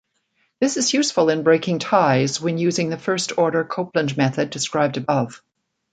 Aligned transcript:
This 0.59 0.77
is 0.77 0.95
useful 0.95 1.29
in 1.29 1.43
breaking 1.43 1.77
ties 1.77 2.41
when 2.41 2.57
using 2.57 2.89
the 2.89 2.97
first-order 2.97 3.63
Copeland 3.65 4.17
method 4.17 4.49
described 4.49 4.97
above. 4.97 5.43